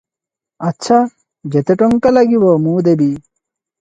[0.69, 0.97] ଆଚ୍ଛା
[1.57, 3.11] ଯେତେ ଟଙ୍କା ଲାଗିବ, ମୁଁ ଦେବି।